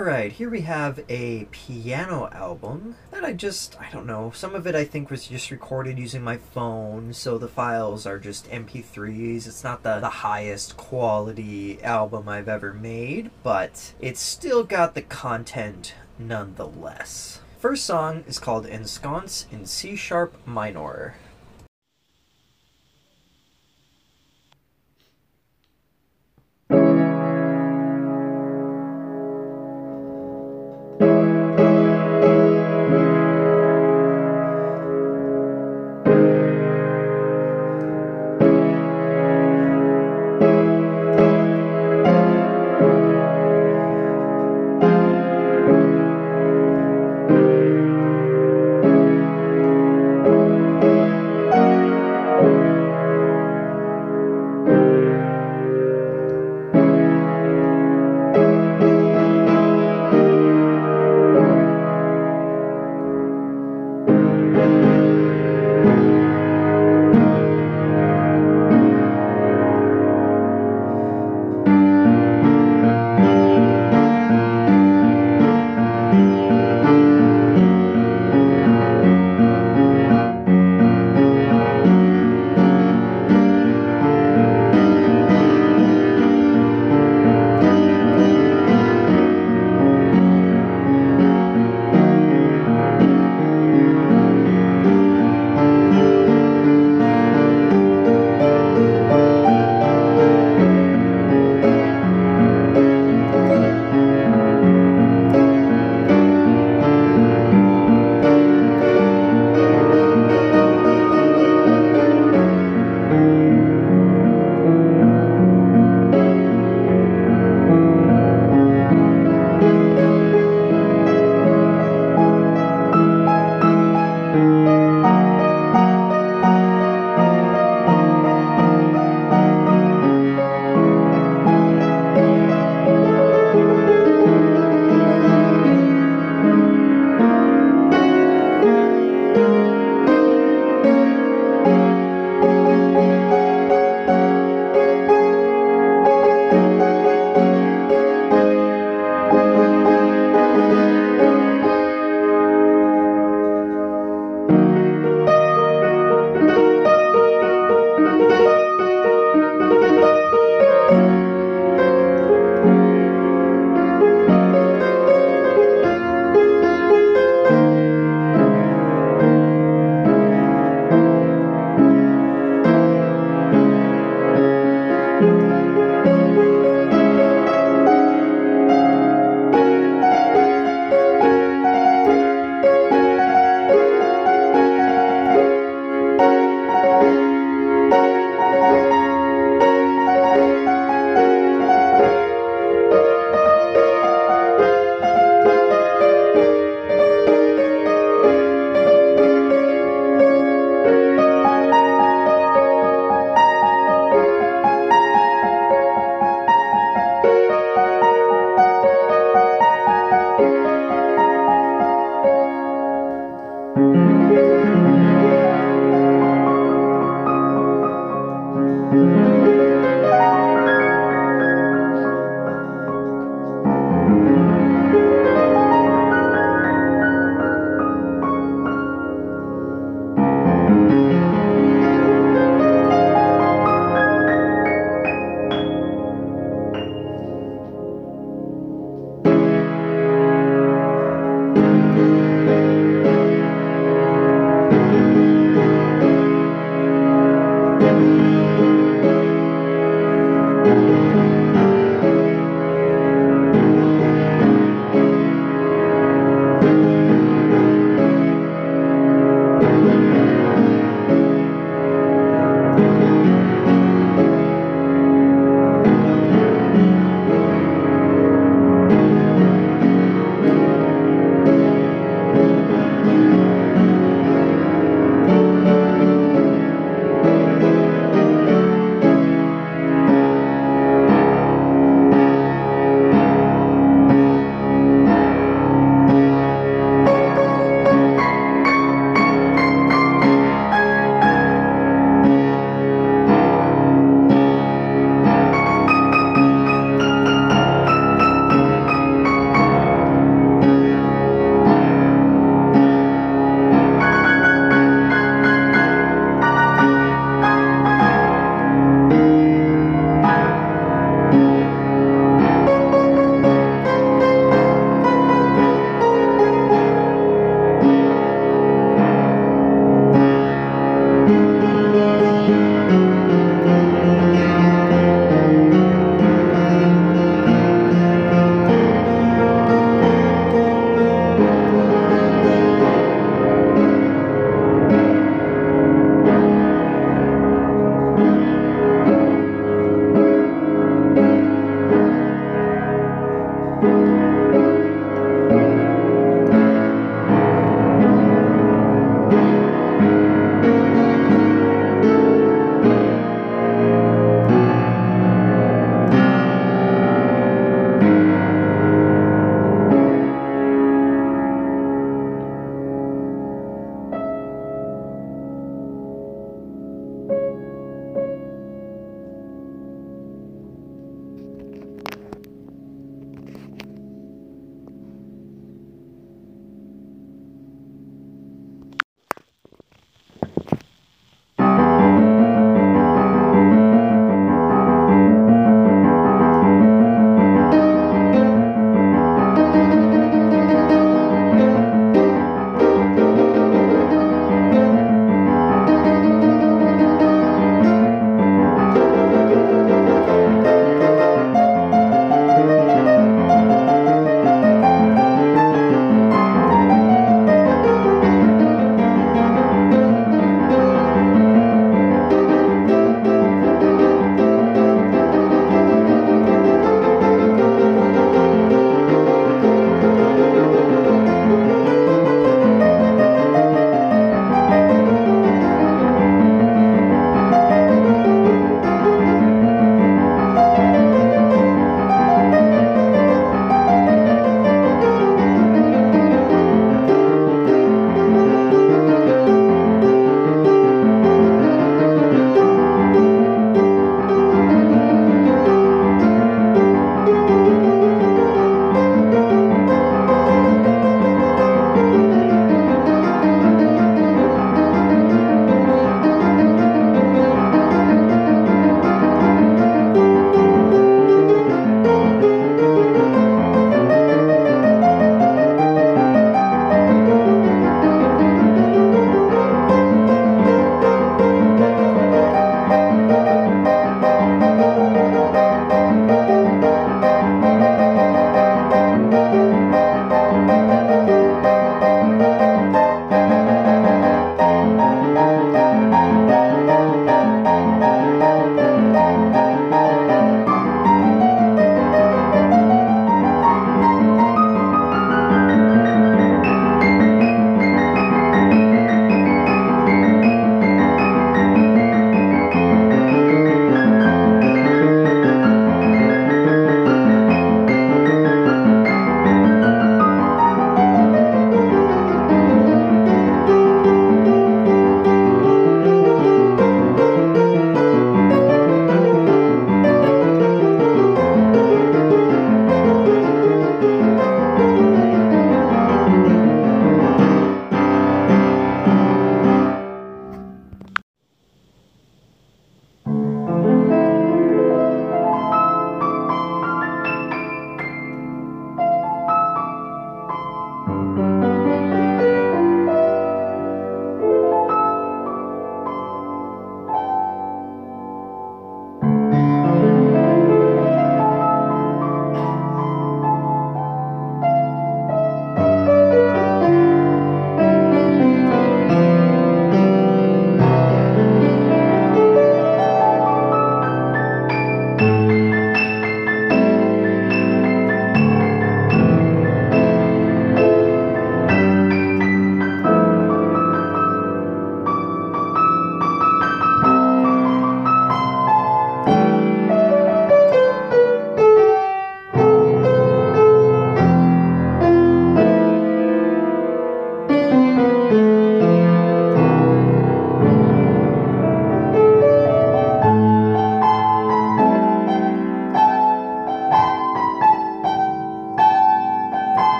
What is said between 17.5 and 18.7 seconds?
First song is called